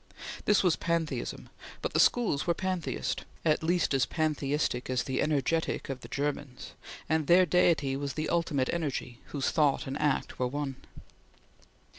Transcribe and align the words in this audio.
This 0.45 0.63
was 0.63 0.75
pantheism, 0.77 1.49
but 1.83 1.93
the 1.93 1.99
Schools 1.99 2.47
were 2.47 2.55
pantheist; 2.55 3.23
at 3.45 3.61
least 3.61 3.93
as 3.93 4.07
pantheistic 4.07 4.89
as 4.89 5.03
the 5.03 5.19
Energetik 5.19 5.89
of 5.89 6.01
the 6.01 6.07
Germans; 6.07 6.71
and 7.07 7.27
their 7.27 7.45
deity 7.45 7.95
was 7.95 8.13
the 8.13 8.27
ultimate 8.27 8.73
energy, 8.73 9.19
whose 9.25 9.51
thought 9.51 9.85
and 9.85 10.01
act 10.01 10.39
were 10.39 10.47
one. 10.47 10.77